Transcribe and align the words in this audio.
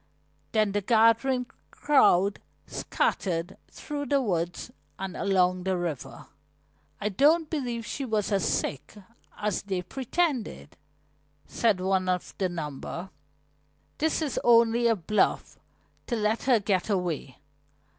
Then 0.51 0.71
the 0.71 0.81
gathering 0.81 1.45
crowd 1.69 2.39
scattered 2.65 3.55
through 3.69 4.07
the 4.07 4.19
woods 4.19 4.71
and 4.97 5.15
along 5.15 5.61
the 5.61 5.77
river. 5.77 6.25
"I 6.99 7.09
don't 7.09 7.51
believe 7.51 7.85
she 7.85 8.03
was 8.03 8.31
as 8.31 8.43
sick 8.43 8.95
as 9.37 9.61
they 9.61 9.83
pretended," 9.83 10.75
said 11.45 11.79
one 11.79 12.09
of 12.09 12.33
the 12.39 12.49
number. 12.49 13.11
"This 13.99 14.23
is 14.23 14.39
only 14.43 14.87
a 14.87 14.95
bluff 14.95 15.59
to 16.07 16.15
let 16.15 16.45
her 16.45 16.59
get 16.59 16.89
away. 16.89 17.37